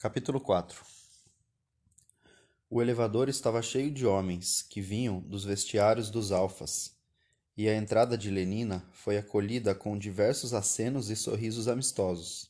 [0.00, 0.80] Capítulo 4
[2.70, 6.96] O elevador estava cheio de homens que vinham dos vestiários dos alfas,
[7.56, 12.48] e a entrada de Lenina foi acolhida com diversos acenos e sorrisos amistosos.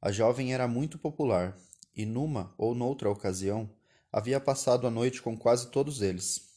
[0.00, 1.54] A jovem era muito popular,
[1.94, 3.68] e numa ou noutra ocasião
[4.10, 6.48] havia passado a noite com quase todos eles.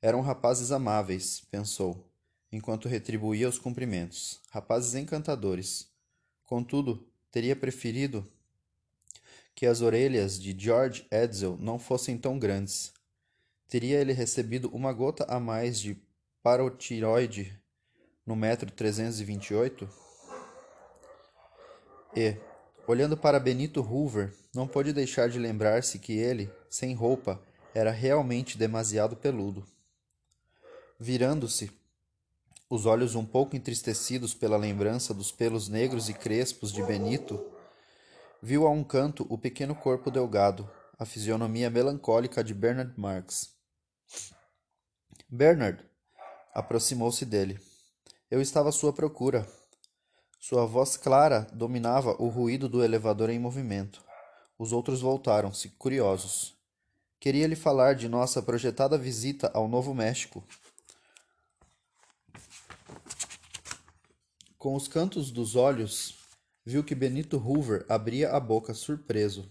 [0.00, 2.08] Eram rapazes amáveis, pensou,
[2.52, 5.88] enquanto retribuía os cumprimentos, rapazes encantadores.
[6.44, 8.24] Contudo, teria preferido
[9.54, 12.92] que as orelhas de George Edsel não fossem tão grandes.
[13.68, 15.96] Teria ele recebido uma gota a mais de
[16.42, 17.58] parotiroide
[18.26, 19.88] no metro 328?
[22.16, 22.36] E,
[22.86, 27.40] olhando para Benito Hoover, não pôde deixar de lembrar-se que ele, sem roupa,
[27.72, 29.64] era realmente demasiado peludo.
[30.98, 31.70] Virando-se,
[32.68, 37.44] os olhos um pouco entristecidos pela lembrança dos pelos negros e crespos de Benito,
[38.42, 40.66] Viu a um canto o pequeno corpo delgado,
[40.98, 43.54] a fisionomia melancólica de Bernard Marx.
[45.28, 45.84] Bernard
[46.54, 47.60] aproximou-se dele.
[48.30, 49.46] Eu estava à sua procura.
[50.38, 54.02] Sua voz clara dominava o ruído do elevador em movimento.
[54.58, 56.56] Os outros voltaram-se, curiosos.
[57.20, 60.42] Queria lhe falar de nossa projetada visita ao Novo México.
[64.56, 66.19] Com os cantos dos olhos
[66.70, 69.50] viu que Benito Hoover abria a boca surpreso.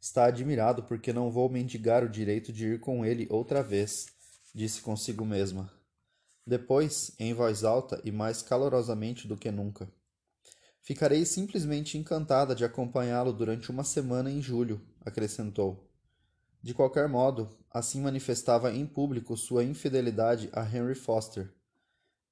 [0.00, 4.08] Está admirado porque não vou mendigar o direito de ir com ele outra vez,
[4.52, 5.72] disse consigo mesma.
[6.44, 9.88] Depois, em voz alta e mais calorosamente do que nunca.
[10.82, 15.88] Ficarei simplesmente encantada de acompanhá-lo durante uma semana em julho, acrescentou.
[16.60, 21.48] De qualquer modo, assim manifestava em público sua infidelidade a Henry Foster.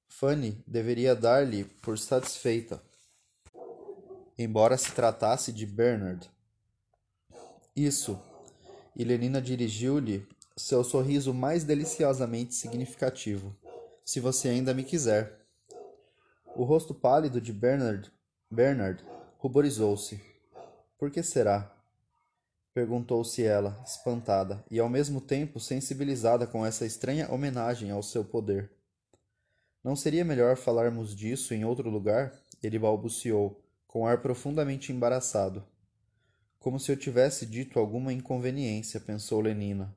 [0.09, 2.83] Fanny deveria dar-lhe por satisfeita
[4.37, 6.29] embora se tratasse de Bernard.
[7.75, 8.19] Isso.
[8.95, 13.55] E Lenina dirigiu-lhe seu sorriso mais deliciosamente significativo.
[14.05, 15.45] Se você ainda me quiser.
[16.55, 18.09] O rosto pálido de Bernard,
[18.49, 19.03] Bernard
[19.37, 20.21] ruborizou-se.
[20.97, 21.75] Por que será?
[22.73, 28.71] Perguntou-se ela, espantada e ao mesmo tempo sensibilizada com essa estranha homenagem ao seu poder.
[29.83, 32.33] Não seria melhor falarmos disso em outro lugar?
[32.63, 33.61] Ele balbuciou,
[33.95, 35.65] com ar profundamente embaraçado.
[36.59, 39.95] Como se eu tivesse dito alguma inconveniência, pensou Lenina.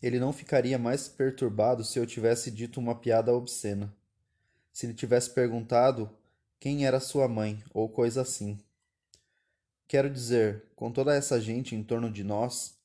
[0.00, 3.92] Ele não ficaria mais perturbado se eu tivesse dito uma piada obscena.
[4.72, 6.08] Se lhe tivesse perguntado
[6.60, 8.56] quem era sua mãe, ou coisa assim.
[9.88, 12.78] Quero dizer, com toda essa gente em torno de nós,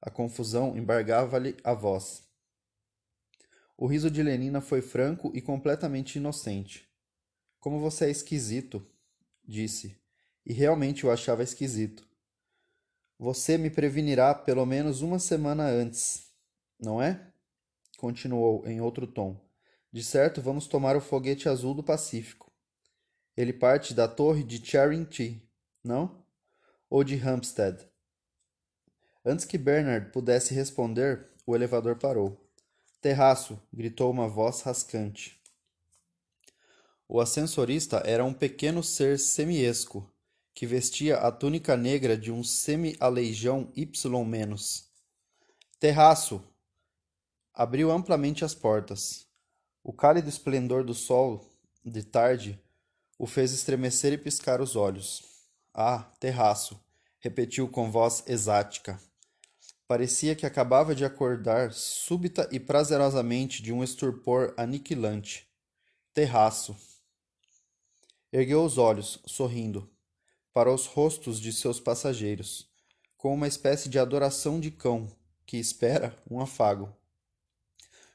[0.00, 2.22] a confusão embargava-lhe a voz.
[3.76, 6.88] O riso de Lenina foi franco e completamente inocente.
[7.60, 8.82] Como você é esquisito,
[9.48, 9.96] disse,
[10.44, 12.06] e realmente o achava esquisito.
[13.18, 16.28] Você me prevenirá pelo menos uma semana antes,
[16.78, 17.32] não é?
[17.96, 19.40] Continuou em outro tom.
[19.90, 22.52] De certo, vamos tomar o foguete azul do Pacífico.
[23.36, 25.08] Ele parte da torre de Charing
[25.82, 26.22] não?
[26.90, 27.88] Ou de Hampstead?
[29.24, 32.38] Antes que Bernard pudesse responder, o elevador parou.
[33.00, 33.60] Terraço!
[33.72, 35.37] gritou uma voz rascante.
[37.10, 40.12] O ascensorista era um pequeno ser semiesco,
[40.52, 43.90] que vestia a túnica negra de um semi-aleijão Y-.
[45.80, 46.44] Terraço!
[47.54, 49.26] Abriu amplamente as portas.
[49.82, 51.50] O cálido esplendor do sol,
[51.82, 52.62] de tarde,
[53.18, 55.22] o fez estremecer e piscar os olhos.
[55.72, 56.78] Ah, terraço!
[57.20, 59.00] repetiu com voz exática.
[59.86, 65.48] Parecia que acabava de acordar súbita e prazerosamente de um estupor aniquilante.
[66.12, 66.76] Terraço!
[68.30, 69.90] Ergueu os olhos, sorrindo,
[70.52, 72.68] para os rostos de seus passageiros,
[73.16, 75.10] com uma espécie de adoração de cão
[75.46, 76.94] que espera um afago.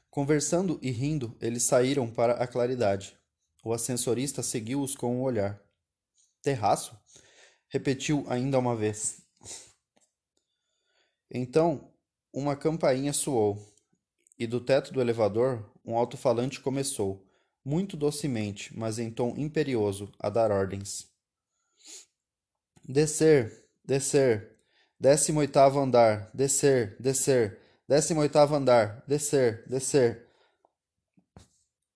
[0.08, 3.18] Conversando e rindo, eles saíram para a claridade.
[3.64, 5.60] O ascensorista seguiu-os com o um olhar.
[6.40, 6.96] Terraço?
[7.66, 9.20] Repetiu ainda uma vez.
[11.28, 11.92] Então,
[12.32, 13.60] uma campainha soou,
[14.38, 17.26] e do teto do elevador um alto-falante começou,
[17.64, 21.08] muito docemente, mas em tom imperioso, a dar ordens.
[22.86, 24.58] Descer, descer,
[25.00, 27.58] décimo oitavo andar, descer, descer,
[27.88, 30.26] décimo oitavo andar, descer, descer.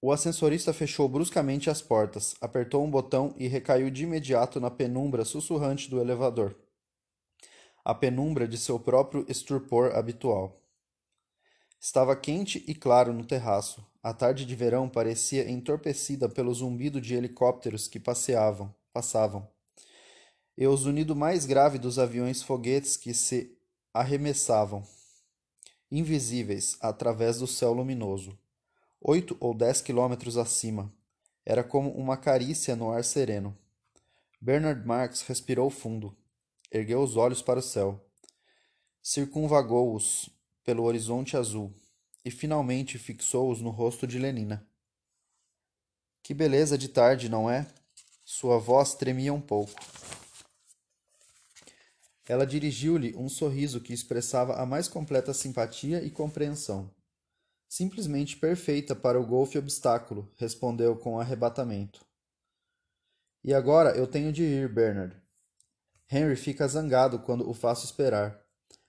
[0.00, 5.24] O ascensorista fechou bruscamente as portas, apertou um botão e recaiu de imediato na penumbra
[5.24, 6.56] sussurrante do elevador.
[7.84, 10.57] A penumbra de seu próprio estupor habitual.
[11.88, 13.82] Estava quente e claro no terraço.
[14.02, 19.48] A tarde de verão parecia entorpecida pelo zumbido de helicópteros que passeavam, passavam.
[20.54, 23.56] e o zunido mais grave dos aviões foguetes que se
[23.94, 24.86] arremessavam,
[25.90, 28.38] invisíveis, através do céu luminoso,
[29.00, 30.92] oito ou dez quilômetros acima.
[31.42, 33.56] Era como uma carícia no ar sereno.
[34.38, 36.14] Bernard Marx respirou fundo,
[36.70, 37.98] ergueu os olhos para o céu,
[39.02, 40.37] circunvagou-os
[40.68, 41.72] pelo horizonte azul
[42.22, 44.68] e finalmente fixou-os no rosto de Lenina.
[46.22, 47.66] Que beleza de tarde, não é?
[48.22, 49.72] Sua voz tremia um pouco.
[52.26, 56.94] Ela dirigiu-lhe um sorriso que expressava a mais completa simpatia e compreensão.
[57.66, 62.04] Simplesmente perfeita para o golfe obstáculo, respondeu com arrebatamento.
[63.42, 65.16] E agora eu tenho de ir, Bernard.
[66.12, 68.46] Henry fica zangado quando o faço esperar.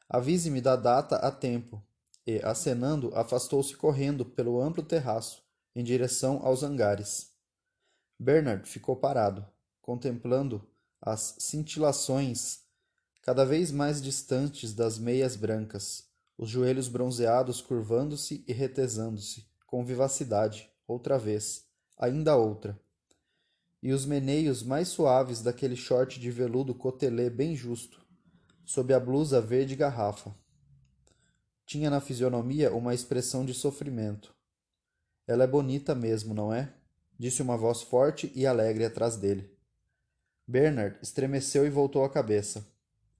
[0.10, 1.82] Avise-me da data a tempo.
[2.26, 5.44] E, acenando, afastou-se correndo pelo amplo terraço,
[5.76, 7.32] em direção aos hangares.
[8.20, 9.46] Bernard ficou parado,
[9.82, 10.68] contemplando
[11.02, 12.60] as cintilações
[13.22, 16.08] cada vez mais distantes das meias brancas,
[16.38, 21.66] os joelhos bronzeados curvando-se e retesando-se, com vivacidade, outra vez,
[21.98, 22.80] ainda outra.
[23.84, 27.99] E os meneios mais suaves daquele short de veludo cotelê bem justo,
[28.70, 30.32] sob a blusa verde garrafa.
[31.66, 34.32] Tinha na fisionomia uma expressão de sofrimento.
[35.26, 36.72] Ela é bonita mesmo, não é?
[37.18, 39.50] Disse uma voz forte e alegre atrás dele.
[40.48, 42.64] Bernard estremeceu e voltou a cabeça.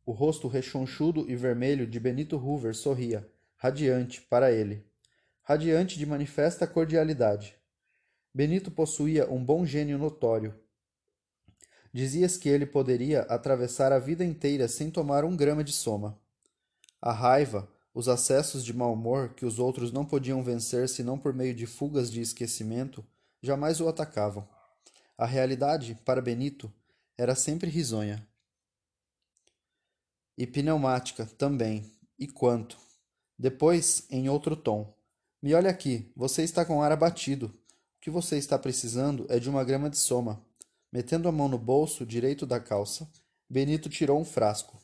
[0.06, 4.86] O rosto rechonchudo e vermelho de Benito Hoover sorria, radiante, para ele.
[5.42, 7.56] Radiante de manifesta cordialidade.
[8.32, 10.54] Benito possuía um bom gênio notório.
[11.92, 16.20] Dizias que ele poderia atravessar a vida inteira sem tomar um grama de soma.
[17.02, 21.34] A raiva, os acessos de mau humor que os outros não podiam vencer senão por
[21.34, 23.04] meio de fugas de esquecimento,
[23.42, 24.48] jamais o atacavam.
[25.18, 26.72] A realidade, para Benito,
[27.18, 28.26] era sempre risonha.
[30.38, 31.92] E pneumática, também.
[32.18, 32.78] E quanto?
[33.38, 34.94] Depois, em outro tom.
[35.42, 37.48] Me olhe aqui, você está com ar abatido.
[37.48, 40.42] O que você está precisando é de uma grama de soma.
[40.92, 43.10] Metendo a mão no bolso direito da calça,
[43.50, 44.78] Benito tirou um frasco.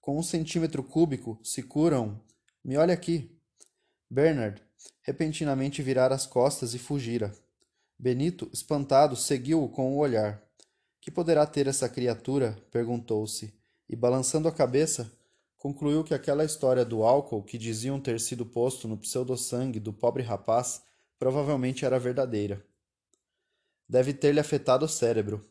[0.00, 2.20] Com um centímetro cúbico se curam.
[2.64, 3.36] Me olhe aqui.
[4.08, 4.62] Bernard
[5.02, 7.34] repentinamente virara as costas e fugira.
[7.98, 10.42] Benito, espantado, seguiu-o com o olhar.
[11.00, 12.56] Que poderá ter essa criatura?
[12.70, 13.54] perguntou-se
[13.88, 15.10] e, balançando a cabeça,
[15.56, 20.22] concluiu que aquela história do álcool que diziam ter sido posto no pseudo-sangue do pobre
[20.22, 20.82] rapaz
[21.18, 22.64] provavelmente era verdadeira.
[23.90, 25.44] Deve ter-lhe afetado o cérebro.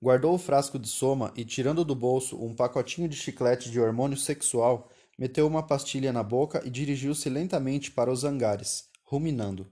[0.00, 4.16] Guardou o frasco de soma e, tirando do bolso um pacotinho de chiclete de hormônio
[4.16, 4.88] sexual,
[5.18, 9.68] meteu uma pastilha na boca e dirigiu-se lentamente para os hangares, ruminando.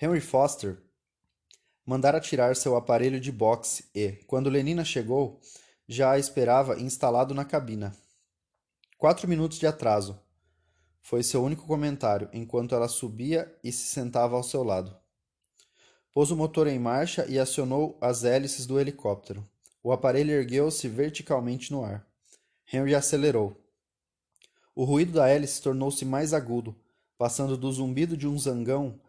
[0.00, 0.80] Henry Foster
[1.84, 5.40] mandara tirar seu aparelho de boxe e, quando Lenina chegou,
[5.88, 7.92] já a esperava instalado na cabina.
[8.96, 10.27] Quatro minutos de atraso.
[11.08, 14.94] Foi seu único comentário, enquanto ela subia e se sentava ao seu lado.
[16.12, 19.42] Pôs o motor em marcha e acionou as hélices do helicóptero.
[19.82, 22.06] O aparelho ergueu-se verticalmente no ar.
[22.70, 23.58] Henry acelerou.
[24.74, 26.76] O ruído da hélice tornou-se mais agudo,
[27.16, 29.00] passando do zumbido de um zangão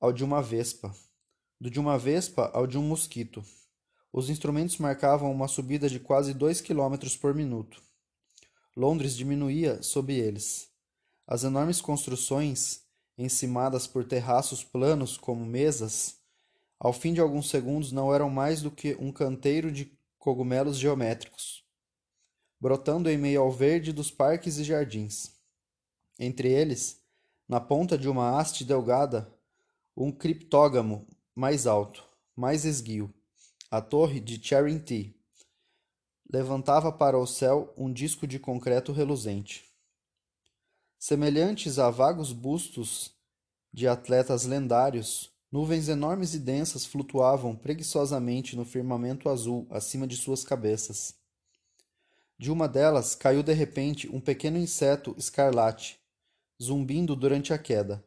[0.00, 0.92] ao de uma vespa
[1.60, 3.40] do de uma vespa ao de um mosquito.
[4.12, 7.80] Os instrumentos marcavam uma subida de quase dois quilômetros por minuto.
[8.76, 10.69] Londres diminuía sob eles.
[11.30, 12.82] As enormes construções,
[13.16, 16.16] encimadas por terraços planos como mesas,
[16.76, 21.64] ao fim de alguns segundos não eram mais do que um canteiro de cogumelos geométricos,
[22.60, 25.30] brotando em meio ao verde dos parques e jardins.
[26.18, 27.00] Entre eles,
[27.48, 29.32] na ponta de uma haste delgada,
[29.96, 33.08] um criptógamo mais alto, mais esguio,
[33.70, 35.14] a torre de Charing
[36.28, 39.69] levantava para o céu um disco de concreto reluzente.
[41.02, 43.10] Semelhantes a vagos bustos
[43.72, 50.44] de atletas lendários, nuvens enormes e densas flutuavam preguiçosamente no firmamento azul acima de suas
[50.44, 51.14] cabeças.
[52.38, 55.98] De uma delas caiu de repente um pequeno inseto escarlate,
[56.62, 58.04] zumbindo durante a queda.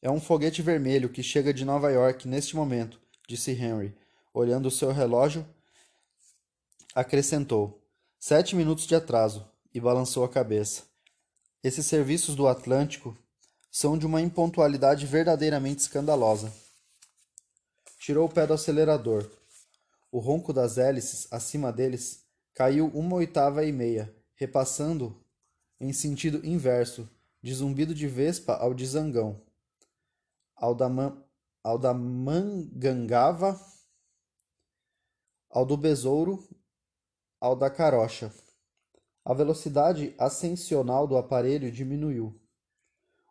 [0.00, 3.92] É um foguete vermelho que chega de Nova York neste momento, disse Henry,
[4.32, 5.44] olhando o seu relógio.
[6.94, 7.82] Acrescentou:
[8.16, 10.94] sete minutos de atraso, e balançou a cabeça.
[11.66, 13.18] Esses serviços do Atlântico
[13.72, 16.54] são de uma impontualidade verdadeiramente escandalosa.
[17.98, 19.28] Tirou o pé do acelerador.
[20.12, 25.20] O ronco das hélices acima deles caiu uma oitava e meia, repassando
[25.80, 27.10] em sentido inverso,
[27.42, 29.42] de zumbido de vespa ao de zangão
[30.54, 30.86] ao da,
[31.64, 33.60] ao da Mangangava,
[35.50, 36.48] ao do Besouro,
[37.40, 38.32] ao da Carocha.
[39.28, 42.40] A velocidade ascensional do aparelho diminuiu.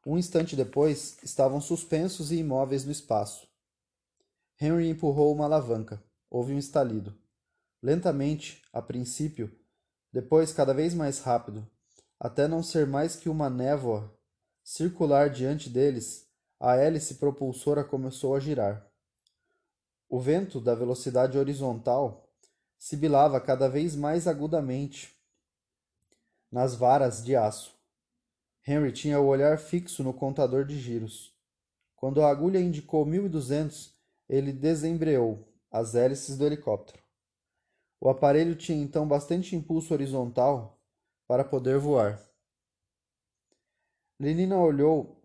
[0.06, 3.48] Um instante depois, estavam suspensos e imóveis no espaço.
[4.60, 6.04] Henry empurrou uma alavanca.
[6.30, 7.18] Houve um estalido.
[7.82, 9.50] Lentamente, a princípio,
[10.12, 11.66] depois cada vez mais rápido,
[12.20, 14.14] até não ser mais que uma névoa
[14.66, 16.28] circular diante deles,
[16.60, 18.86] a hélice propulsora começou a girar.
[20.10, 22.30] O vento da velocidade horizontal
[22.78, 25.15] sibilava cada vez mais agudamente
[26.52, 27.76] nas varas de aço.
[28.68, 31.36] Henry tinha o olhar fixo no contador de giros.
[31.96, 33.94] Quando a agulha indicou mil e duzentos,
[34.28, 37.04] ele desembreou as hélices do helicóptero.
[38.00, 40.80] O aparelho tinha então bastante impulso horizontal
[41.28, 42.22] para poder voar.
[44.20, 45.22] Lenina olhou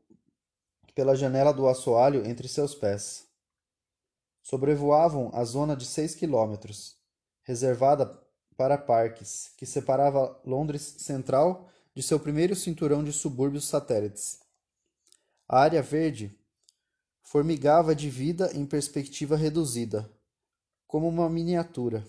[0.94, 3.28] pela janela do assoalho entre seus pés.
[4.42, 6.98] Sobrevoavam a zona de seis quilômetros,
[7.42, 8.06] reservada
[8.60, 14.38] para parques, que separava Londres Central de seu primeiro cinturão de subúrbios satélites.
[15.48, 16.38] A área verde
[17.22, 20.12] formigava de vida em perspectiva reduzida,
[20.86, 22.06] como uma miniatura.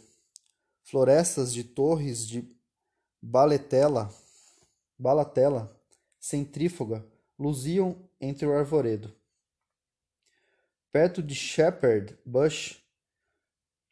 [0.84, 2.46] Florestas de torres de
[3.22, 4.14] baletela,
[5.00, 5.74] balatela
[6.20, 7.08] centrífuga
[7.40, 9.16] luziam entre o arvoredo.
[10.92, 12.81] Perto de Shepherd Bush,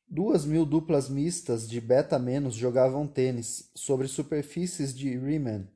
[0.10, 2.18] duas mil duplas mistas de beta-
[2.56, 5.68] jogavam tênis sobre superfícies de Riemann.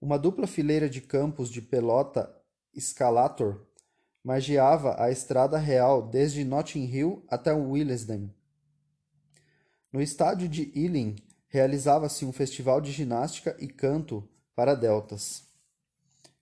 [0.00, 2.30] Uma dupla fileira de campos de pelota
[2.74, 3.66] escalator
[4.22, 8.32] margeava a estrada real desde Notting Hill até Willesden.
[9.92, 11.16] No estádio de Ealing
[11.48, 15.44] realizava-se um festival de ginástica e canto para deltas.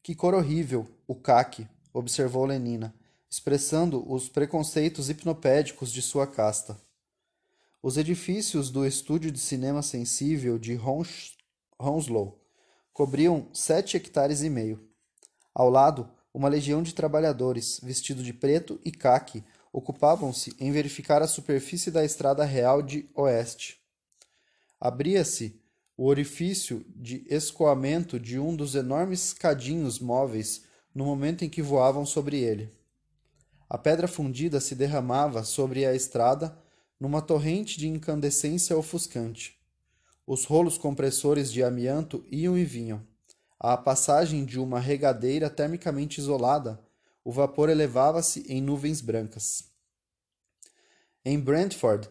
[0.02, 2.94] Que cor horrível, o caque, observou Lenina,
[3.30, 6.76] expressando os preconceitos hipnopédicos de sua casta.
[7.80, 11.36] Os edifícios do estúdio de cinema sensível de Hons
[11.78, 12.38] Hounslow
[12.92, 14.84] cobriam sete hectares e meio.
[15.54, 21.28] Ao lado, uma legião de trabalhadores, vestido de preto e caque, ocupavam-se em verificar a
[21.28, 23.80] superfície da estrada real de oeste.
[24.78, 25.60] Abria-se
[25.96, 32.04] o orifício de escoamento de um dos enormes cadinhos móveis no momento em que voavam
[32.04, 32.79] sobre ele.
[33.70, 36.58] A pedra fundida se derramava sobre a estrada
[36.98, 39.56] numa torrente de incandescência ofuscante.
[40.26, 43.00] Os rolos compressores de amianto iam e vinham.
[43.60, 46.80] À passagem de uma regadeira termicamente isolada,
[47.22, 49.70] o vapor elevava-se em nuvens brancas.
[51.24, 52.08] Em Brentford,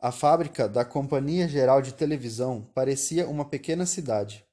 [0.00, 4.46] a fábrica da Companhia Geral de Televisão parecia uma pequena cidade.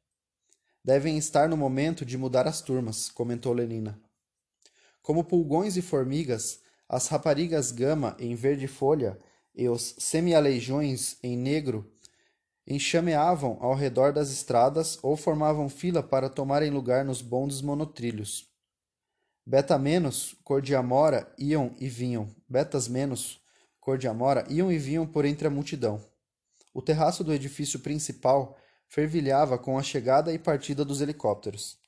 [0.84, 4.09] Devem estar no momento de mudar as turmas, comentou Lenina.
[5.10, 9.20] Como pulgões e formigas, as raparigas gama em verde folha
[9.56, 11.92] e os semi-aleijões em negro
[12.68, 18.54] enxameavam ao redor das estradas ou formavam fila para tomarem lugar nos bondes monotrilhos.
[19.44, 22.30] Beta menos, cor de amora, iam e vinham.
[22.48, 23.42] Betas menos,
[23.80, 26.00] cor de amora, iam e vinham por entre a multidão.
[26.72, 28.56] O terraço do edifício principal
[28.88, 31.80] fervilhava com a chegada e partida dos helicópteros.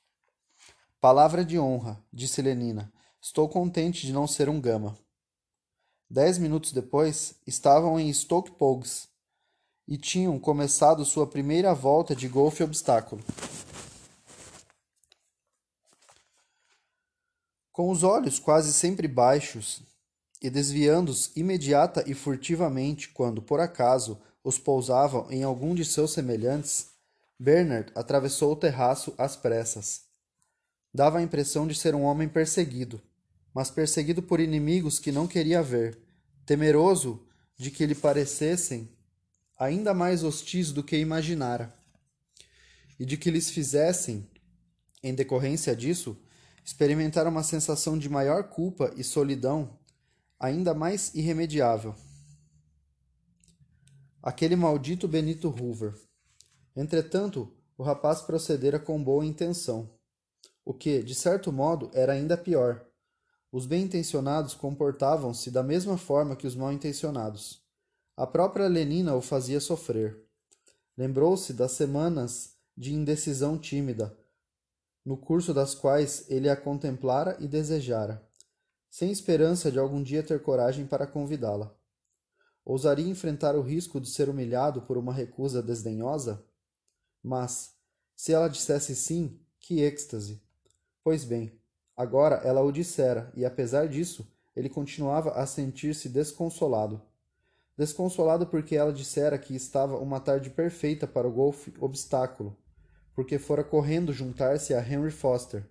[1.00, 2.91] Palavra de honra, disse Lenina.
[3.24, 4.98] Estou contente de não ser um gama.
[6.10, 9.08] Dez minutos depois, estavam em Stoke Poges
[9.86, 13.22] e tinham começado sua primeira volta de golfe obstáculo.
[17.70, 19.82] Com os olhos quase sempre baixos
[20.42, 26.88] e desviando-os imediata e furtivamente quando, por acaso, os pousavam em algum de seus semelhantes,
[27.38, 30.02] Bernard atravessou o terraço às pressas.
[30.92, 33.00] Dava a impressão de ser um homem perseguido,
[33.54, 35.98] mas perseguido por inimigos que não queria ver,
[36.46, 38.88] temeroso de que lhe parecessem
[39.58, 41.74] ainda mais hostis do que imaginara,
[42.98, 44.28] e de que lhes fizessem,
[45.02, 46.16] em decorrência disso,
[46.64, 49.78] experimentar uma sensação de maior culpa e solidão
[50.38, 51.94] ainda mais irremediável.
[54.22, 55.94] Aquele maldito Benito Hoover.
[56.74, 59.90] Entretanto, o rapaz procedera com boa intenção,
[60.64, 62.84] o que, de certo modo, era ainda pior.
[63.52, 67.62] Os bem-intencionados comportavam-se da mesma forma que os mal-intencionados.
[68.16, 70.26] A própria Lenina o fazia sofrer.
[70.96, 74.18] Lembrou-se das semanas de indecisão tímida,
[75.04, 78.26] no curso das quais ele a contemplara e desejara,
[78.88, 81.76] sem esperança de algum dia ter coragem para convidá-la.
[82.64, 86.42] Ousaria enfrentar o risco de ser humilhado por uma recusa desdenhosa?
[87.22, 87.74] Mas,
[88.16, 90.42] se ela dissesse sim, que êxtase!
[91.04, 91.60] Pois bem,
[91.96, 97.00] agora ela o dissera, e apesar disso, ele continuava a sentir-se desconsolado.
[97.76, 102.56] Desconsolado porque ela dissera que estava uma tarde perfeita para o golfe obstáculo,
[103.14, 105.66] porque fora correndo juntar-se a Henry Foster,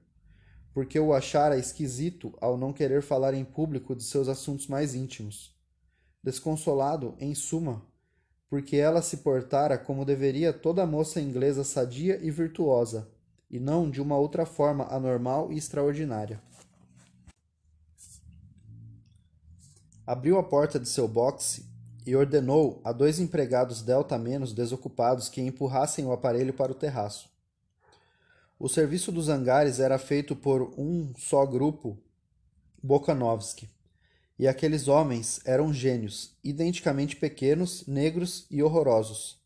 [0.74, 5.56] porque o achara esquisito ao não querer falar em público de seus assuntos mais íntimos.
[6.24, 7.86] Desconsolado, em suma,
[8.50, 13.10] porque ela se portara como deveria toda moça inglesa sadia e virtuosa,
[13.52, 16.42] e não de uma outra forma anormal e extraordinária.
[20.08, 21.66] Abriu a porta de seu boxe
[22.06, 27.30] e ordenou a dois empregados delta menos desocupados que empurrassem o aparelho para o terraço.
[28.58, 31.98] O serviço dos hangares era feito por um só grupo,
[32.82, 33.70] Bokanovski,
[34.40, 39.40] e aqueles homens eram gênios, identicamente pequenos, negros e horrorosos.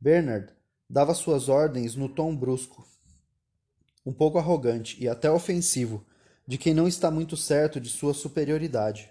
[0.00, 0.52] Bernard
[0.88, 2.86] dava suas ordens no tom brusco,
[4.04, 6.04] um pouco arrogante e até ofensivo,
[6.46, 9.10] de quem não está muito certo de sua superioridade.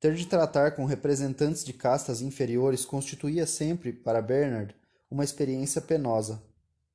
[0.00, 4.74] Ter de tratar com representantes de castas inferiores constituía sempre, para Bernard,
[5.08, 6.42] uma experiência penosa.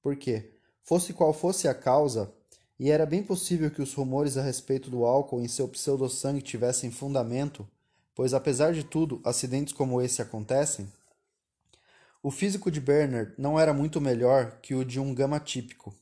[0.01, 0.51] Porque,
[0.83, 2.33] fosse qual fosse a causa,
[2.79, 6.91] e era bem possível que os rumores a respeito do álcool em seu pseudo-sangue tivessem
[6.91, 7.67] fundamento,
[8.13, 10.91] pois apesar de tudo, acidentes como esse acontecem,
[12.21, 15.95] o físico de Bernard não era muito melhor que o de um gama típico.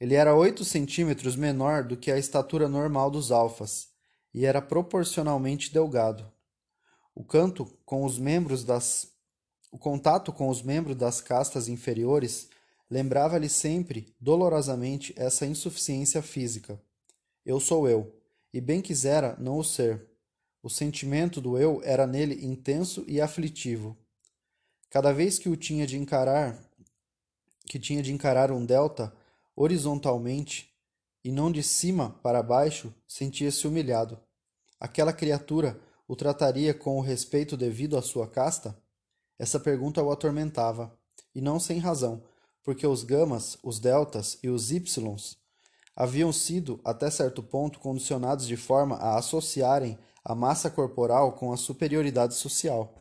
[0.00, 3.88] Ele era oito centímetros menor do que a estatura normal dos alfas,
[4.32, 6.30] e era proporcionalmente delgado.
[7.14, 9.12] O canto com os membros das
[9.70, 12.48] o contato com os membros das castas inferiores
[12.90, 16.80] lembrava-lhe sempre dolorosamente essa insuficiência física.
[17.44, 18.14] Eu sou eu,
[18.52, 20.06] e bem quisera não o ser.
[20.62, 23.96] O sentimento do eu era nele intenso e aflitivo.
[24.88, 26.58] Cada vez que o tinha de encarar,
[27.66, 29.12] que tinha de encarar um delta
[29.60, 30.72] horizontalmente
[31.24, 34.16] e não de cima para baixo, sentia-se humilhado.
[34.78, 38.80] Aquela criatura o trataria com o respeito devido à sua casta?
[39.36, 40.96] Essa pergunta o atormentava,
[41.34, 42.22] e não sem razão,
[42.62, 45.36] porque os gamas, os deltas e os ys
[45.94, 51.56] haviam sido, até certo ponto, condicionados de forma a associarem a massa corporal com a
[51.56, 52.94] superioridade social.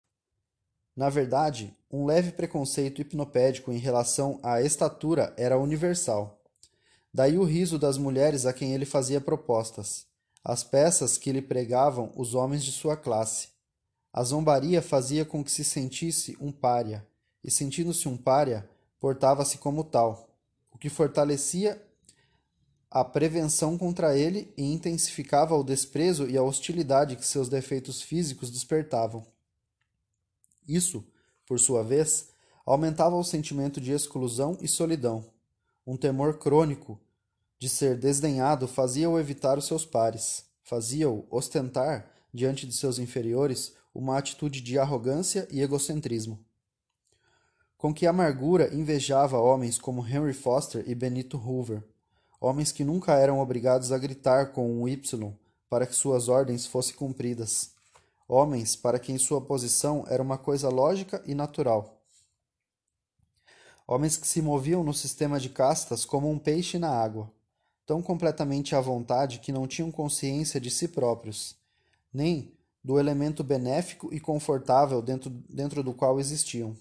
[0.96, 6.37] Na verdade, um leve preconceito hipnopédico em relação à estatura era universal.
[7.18, 10.06] Daí o riso das mulheres a quem ele fazia propostas
[10.44, 13.50] as peças que lhe pregavam os homens de sua classe.
[14.14, 17.06] A zombaria fazia com que se sentisse um pária,
[17.44, 20.30] e sentindo-se um pária, portava-se como tal,
[20.72, 21.84] o que fortalecia
[22.90, 28.52] a prevenção contra ele e intensificava o desprezo e a hostilidade que seus defeitos físicos
[28.52, 29.26] despertavam.
[30.68, 31.04] Isso,
[31.48, 32.30] por sua vez,
[32.64, 35.26] aumentava o sentimento de exclusão e solidão.
[35.86, 36.98] Um temor crônico
[37.60, 44.18] de ser desdenhado fazia-o evitar os seus pares, fazia-o ostentar, diante de seus inferiores, uma
[44.18, 46.40] atitude de arrogância e egocentrismo.
[47.78, 51.84] Com que amargura invejava homens como Henry Foster e Benito Hoover,
[52.40, 55.34] homens que nunca eram obrigados a gritar com um Y
[55.70, 57.72] para que suas ordens fossem cumpridas,
[58.28, 62.02] homens para quem sua posição era uma coisa lógica e natural.
[63.88, 67.32] Homens que se moviam no sistema de castas como um peixe na água,
[67.88, 71.56] tão completamente à vontade que não tinham consciência de si próprios,
[72.14, 72.52] nem
[72.84, 76.76] do elemento benéfico e confortável dentro, dentro do qual existiam.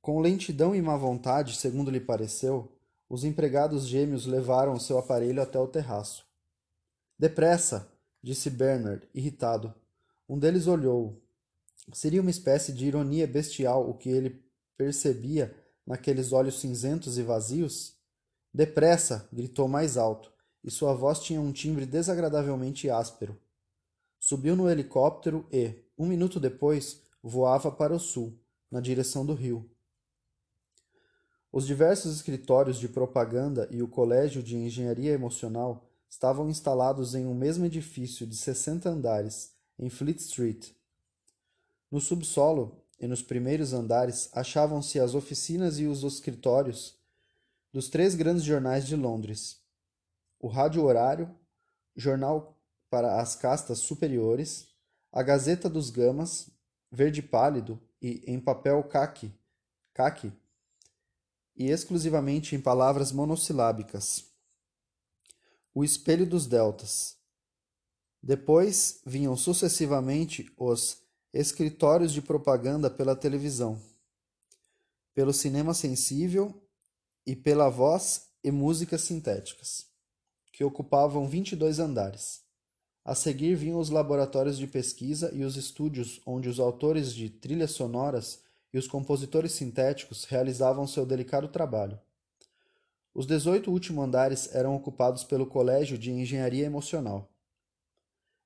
[0.00, 2.72] Com lentidão e má vontade, segundo lhe pareceu,
[3.10, 6.26] os empregados gêmeos levaram seu aparelho até o terraço.
[7.18, 7.92] Depressa!
[8.22, 9.74] disse Bernard, irritado.
[10.26, 11.20] Um deles olhou,
[11.92, 14.44] Seria uma espécie de ironia bestial o que ele
[14.76, 15.54] percebia
[15.86, 17.96] naqueles olhos cinzentos e vazios?
[18.52, 19.28] Depressa!
[19.32, 23.38] gritou mais alto, e sua voz tinha um timbre desagradavelmente áspero.
[24.18, 28.38] Subiu no helicóptero e, um minuto depois, voava para o sul,
[28.70, 29.70] na direção do rio.
[31.52, 37.34] Os diversos escritórios de propaganda e o Colégio de Engenharia Emocional estavam instalados em um
[37.34, 40.70] mesmo edifício de 60 andares, em Fleet Street,
[41.90, 46.98] no subsolo e nos primeiros andares achavam-se as oficinas e os escritórios
[47.72, 49.60] dos três grandes jornais de Londres:
[50.38, 51.34] o Rádio Horário,
[51.96, 52.56] jornal
[52.88, 54.68] para as castas superiores,
[55.12, 56.50] a Gazeta dos Gamas,
[56.90, 59.32] verde pálido e em papel caqui,
[59.92, 60.32] caqui
[61.60, 64.24] e exclusivamente em palavras monossilábicas.
[65.74, 67.16] O Espelho dos Deltas.
[68.22, 70.99] Depois vinham sucessivamente os
[71.32, 73.80] escritórios de propaganda pela televisão,
[75.14, 76.60] pelo cinema sensível
[77.24, 79.86] e pela voz e músicas sintéticas,
[80.52, 82.42] que ocupavam 22 andares.
[83.04, 87.70] A seguir vinham os laboratórios de pesquisa e os estúdios onde os autores de trilhas
[87.70, 91.98] sonoras e os compositores sintéticos realizavam seu delicado trabalho.
[93.14, 97.32] Os 18 últimos andares eram ocupados pelo Colégio de Engenharia Emocional.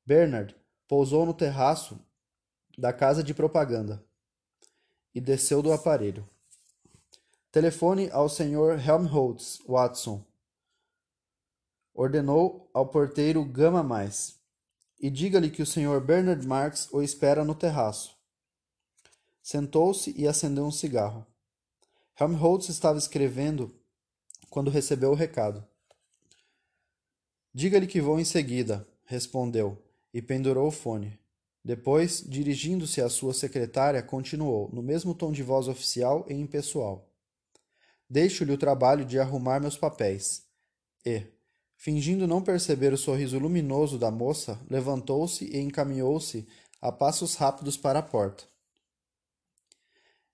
[0.06, 0.54] Bernard
[0.86, 1.98] pousou no terraço
[2.76, 4.04] da casa de propaganda
[5.14, 6.28] e desceu do aparelho.
[7.52, 8.80] Telefone ao Sr.
[8.84, 10.24] Helmholtz Watson.
[11.94, 14.36] Ordenou ao porteiro Gama Mais.
[15.00, 16.00] E diga-lhe que o Sr.
[16.00, 18.16] Bernard Marx o espera no terraço.
[19.42, 21.24] Sentou-se e acendeu um cigarro.
[22.18, 23.72] Helmholtz estava escrevendo
[24.50, 25.64] quando recebeu o recado.
[27.52, 29.80] Diga-lhe que vou em seguida, respondeu,
[30.12, 31.18] e pendurou o fone.
[31.64, 37.08] Depois, dirigindo-se à sua secretária, continuou, no mesmo tom de voz oficial e impessoal.
[38.08, 40.44] Deixo-lhe o trabalho de arrumar meus papéis.
[41.06, 41.22] E,
[41.74, 46.46] fingindo não perceber o sorriso luminoso da moça, levantou-se e encaminhou-se
[46.82, 48.44] a passos rápidos para a porta.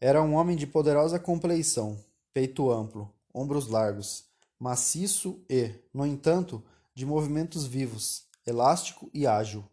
[0.00, 1.96] Era um homem de poderosa compleição,
[2.32, 4.24] peito amplo, ombros largos,
[4.58, 6.60] maciço e, no entanto,
[6.92, 9.64] de movimentos vivos, elástico e ágil.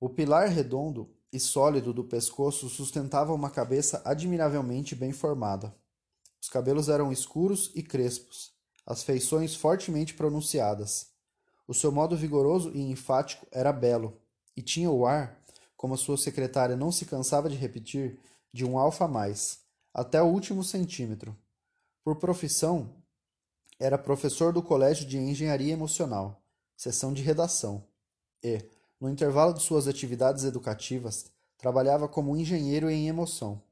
[0.00, 5.74] O pilar redondo e sólido do pescoço sustentava uma cabeça admiravelmente bem formada.
[6.40, 8.52] Os cabelos eram escuros e crespos,
[8.86, 11.08] as feições fortemente pronunciadas.
[11.66, 14.16] O seu modo vigoroso e enfático era belo,
[14.56, 15.42] e tinha o ar,
[15.76, 18.20] como a sua secretária não se cansava de repetir,
[18.52, 19.60] de um alfa mais,
[19.92, 21.36] até o último centímetro.
[22.04, 22.94] Por profissão,
[23.78, 26.40] era professor do Colégio de Engenharia Emocional,
[26.76, 27.84] seção de redação,
[28.42, 28.64] e,
[29.00, 33.62] no intervalo de suas atividades educativas, trabalhava como engenheiro em emoção.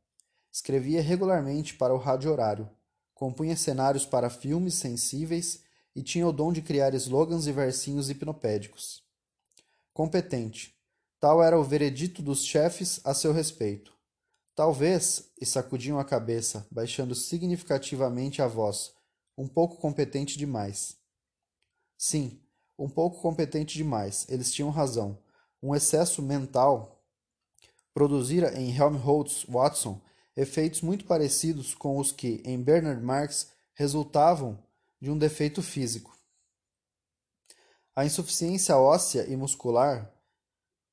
[0.53, 2.71] Escrevia regularmente para o rádio horário,
[3.15, 5.63] compunha cenários para filmes sensíveis
[5.95, 9.03] e tinha o dom de criar slogans e versinhos hipnopédicos.
[9.93, 10.75] Competente.
[11.19, 13.95] Tal era o veredito dos chefes a seu respeito.
[14.55, 18.95] Talvez, e sacudiam a cabeça, baixando significativamente a voz,
[19.37, 20.97] um pouco competente demais.
[21.97, 22.41] Sim,
[22.79, 25.19] um pouco competente demais, eles tinham razão.
[25.63, 27.03] Um excesso mental
[27.95, 30.01] produzira em Helmholtz Watson
[30.37, 34.63] efeitos muito parecidos com os que, em Bernard Marx, resultavam
[35.01, 36.15] de um defeito físico.
[37.95, 40.13] A insuficiência óssea e muscular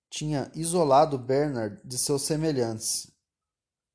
[0.10, 3.12] tinha isolado Bernard de seus semelhantes,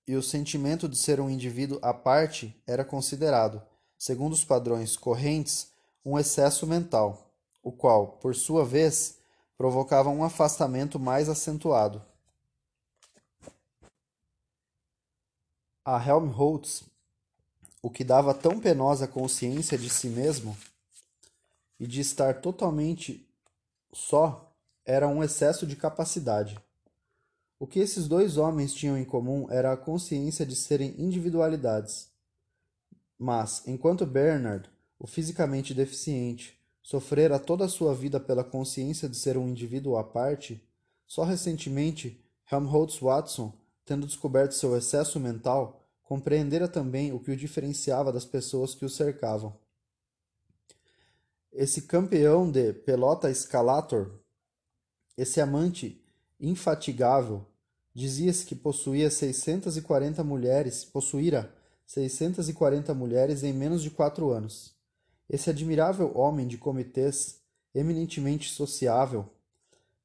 [0.06, 3.62] e o sentimento de ser um indivíduo à parte era considerado,
[3.98, 5.72] segundo os padrões correntes,
[6.04, 7.27] um excesso mental
[7.68, 9.18] o qual, por sua vez,
[9.54, 12.02] provocava um afastamento mais acentuado.
[15.84, 16.84] A Helmholtz,
[17.82, 20.56] o que dava tão penosa consciência de si mesmo
[21.78, 23.28] e de estar totalmente
[23.92, 24.50] só,
[24.82, 26.58] era um excesso de capacidade.
[27.58, 32.08] O que esses dois homens tinham em comum era a consciência de serem individualidades.
[33.18, 36.57] Mas, enquanto Bernard, o fisicamente deficiente,
[36.88, 40.66] sofrera toda a sua vida pela consciência de ser um indivíduo à parte,
[41.06, 42.18] só recentemente
[42.50, 43.52] Helmholtz Watson,
[43.84, 48.88] tendo descoberto seu excesso mental, compreendera também o que o diferenciava das pessoas que o
[48.88, 49.54] cercavam.
[51.52, 54.18] Esse campeão de pelota escalator,
[55.14, 56.02] esse amante
[56.40, 57.44] infatigável,
[57.94, 64.77] dizia-se que possuía 640 mulheres, possuíra 640 mulheres em menos de quatro anos.
[65.28, 67.40] Esse admirável homem de comitês,
[67.74, 69.28] eminentemente sociável,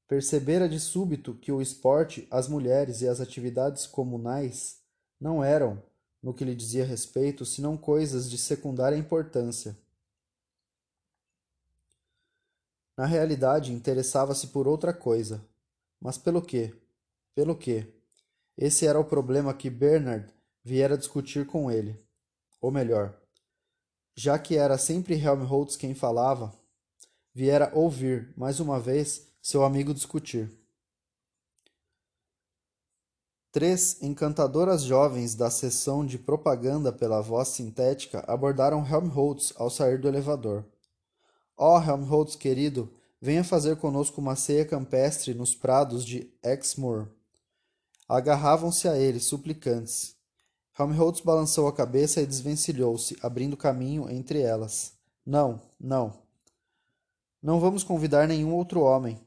[0.07, 4.81] percebera de súbito que o esporte, as mulheres e as atividades comunais
[5.19, 5.81] não eram,
[6.21, 9.77] no que lhe dizia respeito, senão coisas de secundária importância.
[12.95, 15.43] Na realidade, interessava-se por outra coisa.
[15.99, 16.73] Mas pelo quê?
[17.33, 17.87] Pelo quê?
[18.57, 20.31] Esse era o problema que Bernard
[20.63, 21.97] viera discutir com ele.
[22.61, 23.19] Ou melhor,
[24.15, 26.53] já que era sempre Helmholtz quem falava,
[27.33, 30.51] viera ouvir, mais uma vez, seu amigo discutir.
[33.51, 40.07] Três encantadoras jovens da seção de propaganda pela voz sintética abordaram Helmholtz ao sair do
[40.07, 40.65] elevador.
[41.55, 47.07] Oh, Helmholtz querido, venha fazer conosco uma ceia campestre nos prados de Exmoor.
[48.09, 50.15] Agarravam-se a ele, suplicantes.
[50.77, 54.93] Helmholtz balançou a cabeça e desvencilhou-se, abrindo caminho entre elas.
[55.25, 56.13] Não, não.
[57.41, 59.19] Não vamos convidar nenhum outro homem.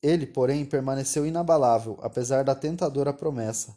[0.00, 3.76] Ele, porém, permaneceu inabalável, apesar da tentadora promessa.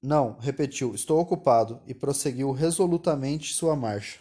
[0.00, 4.18] Não, repetiu, estou ocupado, e prosseguiu resolutamente sua marcha.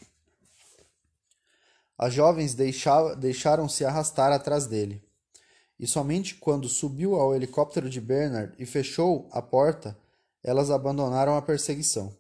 [1.98, 5.04] As jovens deixaram-se arrastar atrás dele.
[5.82, 9.98] E somente quando subiu ao helicóptero de Bernard e fechou a porta,
[10.44, 12.16] elas abandonaram a perseguição.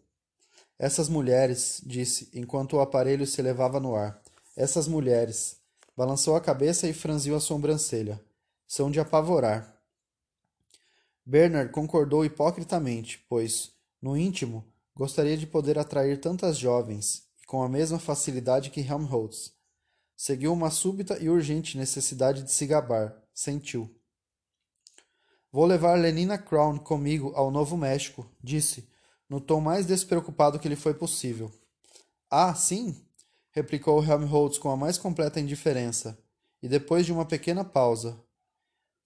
[0.79, 4.19] Essas mulheres, disse, enquanto o aparelho se elevava no ar.
[4.57, 5.57] Essas mulheres.
[5.95, 8.19] Balançou a cabeça e franziu a sobrancelha.
[8.67, 9.79] São de apavorar.
[11.23, 17.69] Bernard concordou hipocritamente, pois, no íntimo, gostaria de poder atrair tantas jovens, e com a
[17.69, 19.53] mesma facilidade que Helmholtz.
[20.17, 23.20] Seguiu uma súbita e urgente necessidade de se gabar.
[23.33, 23.93] Sentiu.
[25.51, 28.87] Vou levar Lenina Crown comigo ao Novo México, disse,
[29.29, 31.51] no tom mais despreocupado que lhe foi possível.
[32.29, 32.95] Ah, sim?
[33.51, 36.17] replicou Helmholtz com a mais completa indiferença,
[36.63, 38.17] e depois de uma pequena pausa.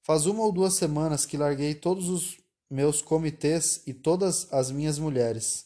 [0.03, 2.37] Faz uma ou duas semanas que larguei todos os
[2.69, 5.65] meus comitês e todas as minhas mulheres.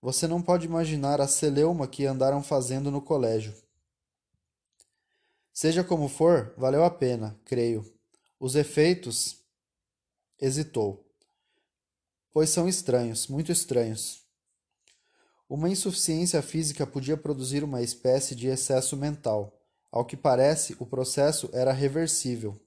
[0.00, 3.54] Você não pode imaginar a celeuma que andaram fazendo no colégio.
[5.56, 7.82] Seja como for, valeu a pena, creio.
[8.38, 9.42] Os efeitos.
[10.38, 11.06] Hesitou
[12.36, 14.22] pois são estranhos, muito estranhos.
[15.48, 19.58] Uma insuficiência física podia produzir uma espécie de excesso mental.
[19.90, 22.60] Ao que parece, o processo era reversível.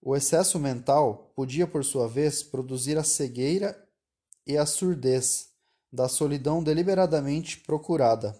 [0.00, 3.80] O excesso mental podia, por sua vez, produzir a cegueira
[4.44, 5.50] e a surdez
[5.92, 8.36] da solidão deliberadamente procurada,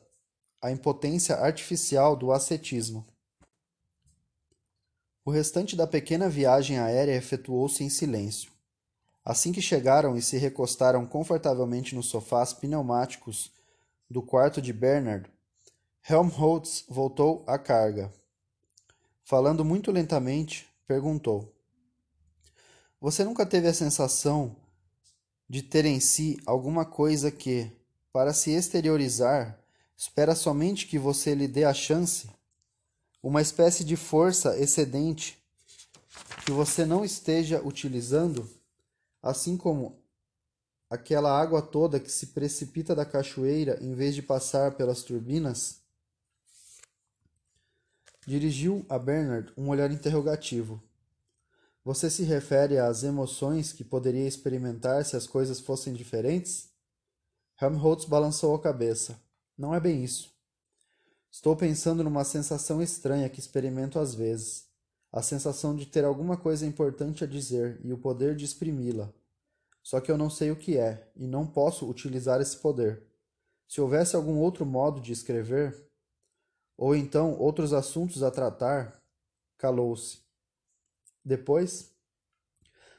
[0.63, 3.05] a impotência artificial do ascetismo.
[5.25, 8.53] O restante da pequena viagem aérea efetuou-se em silêncio.
[9.25, 13.53] Assim que chegaram e se recostaram confortavelmente nos sofás pneumáticos
[14.09, 15.29] do quarto de Bernard,
[16.09, 18.13] Helmholtz voltou à carga.
[19.25, 21.53] Falando muito lentamente, perguntou:
[23.01, 24.57] Você nunca teve a sensação
[25.49, 27.71] de ter em si alguma coisa que,
[28.13, 29.62] para se exteriorizar,
[30.03, 32.29] espera somente que você lhe dê a chance?
[33.23, 35.39] Uma espécie de força excedente
[36.45, 38.49] que você não esteja utilizando?
[39.23, 40.03] assim como
[40.91, 45.81] aquela água toda que se precipita da cachoeira em vez de passar pelas turbinas?
[48.27, 50.83] Dirigiu a Bernard um olhar interrogativo.
[51.85, 56.69] Você se refere às emoções que poderia experimentar se as coisas fossem diferentes?
[57.61, 59.21] Helmholtz balançou a cabeça.
[59.63, 60.35] Não é bem isso.
[61.31, 64.67] Estou pensando numa sensação estranha que experimento às vezes
[65.13, 69.09] a sensação de ter alguma coisa importante a dizer e o poder de exprimi-la.
[69.81, 73.05] Só que eu não sei o que é, e não posso utilizar esse poder.
[73.69, 75.81] Se houvesse algum outro modo de escrever,
[76.77, 79.01] ou então outros assuntos a tratar,
[79.57, 80.19] calou-se.
[81.25, 81.93] Depois,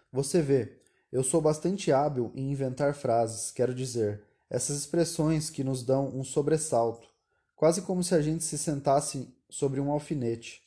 [0.09, 0.79] você vê,
[1.11, 6.23] eu sou bastante hábil em inventar frases, quero dizer, essas expressões que nos dão um
[6.23, 7.07] sobressalto,
[7.55, 10.61] quase como se a gente se sentasse sobre um alfinete.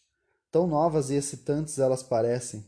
[0.50, 2.66] Tão novas e excitantes elas parecem,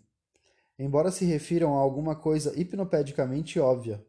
[0.79, 4.07] embora se refiram a alguma coisa hipnopedicamente óbvia.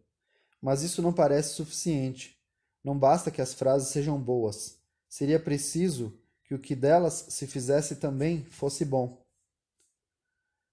[0.62, 2.38] Mas isso não parece suficiente.
[2.84, 4.78] Não basta que as frases sejam boas.
[5.10, 9.20] Seria preciso que o que delas se fizesse também fosse bom.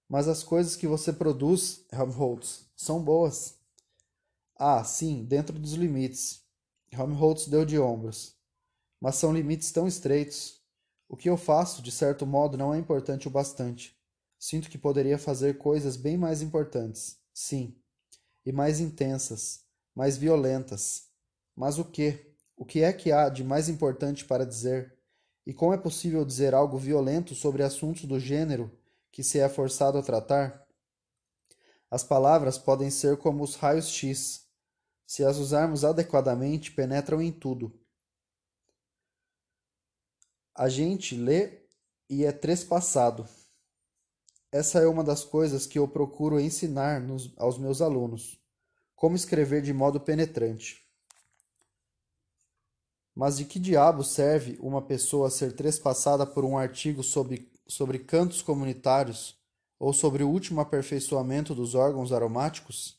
[0.07, 3.56] Mas as coisas que você produz, Helmholtz, são boas.
[4.59, 6.43] Ah, sim, dentro dos limites.
[6.91, 8.35] Helmholtz deu de ombros.
[8.99, 10.63] Mas são limites tão estreitos.
[11.09, 13.95] O que eu faço, de certo modo, não é importante o bastante.
[14.39, 17.77] Sinto que poderia fazer coisas bem mais importantes, sim,
[18.45, 19.65] e mais intensas,
[19.95, 21.09] mais violentas.
[21.55, 22.35] Mas o que?
[22.57, 24.97] O que é que há de mais importante para dizer?
[25.47, 28.71] E como é possível dizer algo violento sobre assuntos do gênero
[29.13, 30.67] que se é forçado a tratar?
[31.91, 34.46] As palavras podem ser como os raios X.
[35.07, 37.73] Se as usarmos adequadamente, penetram em tudo,
[40.55, 41.61] a gente lê
[42.09, 43.29] e é trespassado.
[44.51, 48.41] Essa é uma das coisas que eu procuro ensinar nos, aos meus alunos.
[48.95, 50.83] Como escrever de modo penetrante.
[53.15, 58.41] Mas de que diabo serve uma pessoa ser trespassada por um artigo sobre, sobre cantos
[58.41, 59.39] comunitários
[59.79, 62.99] ou sobre o último aperfeiçoamento dos órgãos aromáticos?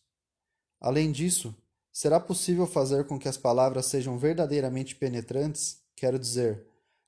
[0.79, 1.55] Além disso,
[1.97, 5.81] será possível fazer com que as palavras sejam verdadeiramente penetrantes?
[5.95, 6.63] Quero dizer,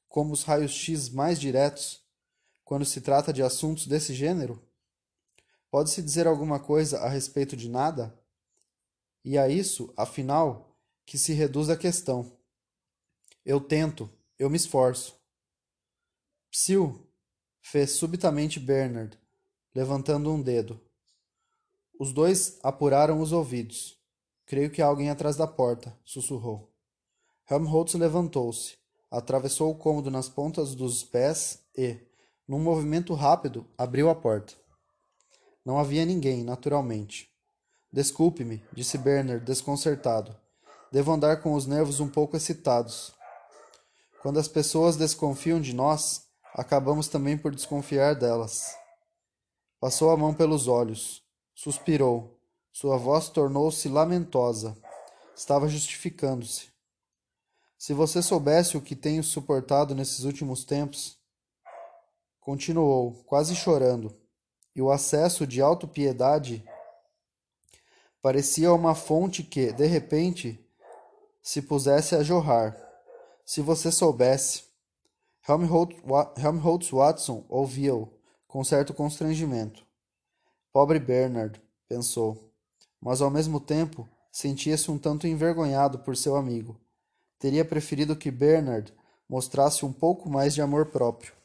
[0.07, 2.03] como os raios-x mais diretos
[2.65, 4.59] quando se trata de assuntos desse gênero?
[5.69, 8.19] Pode-se dizer alguma coisa a respeito de nada?
[9.23, 10.75] E a isso, afinal,
[11.05, 12.35] que se reduz a questão.
[13.45, 15.21] Eu tento, eu me esforço.
[16.49, 17.07] Psiu,
[17.61, 19.15] fez subitamente Bernard,
[19.75, 20.81] levantando um dedo.
[21.99, 23.98] Os dois apuraram os ouvidos.
[24.49, 26.73] Creio que há alguém atrás da porta, sussurrou.
[27.47, 28.79] Helmholtz levantou-se,
[29.11, 31.99] atravessou o cômodo nas pontas dos pés e,
[32.47, 34.55] num movimento rápido, abriu a porta.
[35.63, 37.29] Não havia ninguém, naturalmente.
[37.93, 40.35] Desculpe-me, disse Bernard, desconcertado.
[40.91, 43.13] Devo andar com os nervos um pouco excitados.
[44.23, 46.23] Quando as pessoas desconfiam de nós,
[46.55, 48.75] acabamos também por desconfiar delas.
[49.79, 51.21] Passou a mão pelos olhos.
[51.53, 52.38] Suspirou.
[52.79, 54.73] Sua voz tornou-se lamentosa.
[55.35, 56.69] Estava justificando-se.
[57.77, 61.17] Se você soubesse o que tenho suportado nesses últimos tempos.
[62.39, 64.15] Continuou, quase chorando,
[64.73, 66.63] e o acesso de autopiedade
[68.21, 70.57] parecia uma fonte que, de repente,
[71.41, 72.77] se pusesse a jorrar.
[73.43, 74.63] Se você soubesse.
[75.45, 78.09] Helmholtz Watson ouvia-o
[78.47, 79.85] com certo constrangimento.
[80.71, 82.48] Pobre Bernard, pensou,
[83.01, 86.79] mas ao mesmo tempo sentia-se um tanto envergonhado por seu amigo.
[87.37, 88.93] Teria preferido que Bernard
[89.27, 91.38] mostrasse um pouco mais de amor próprio.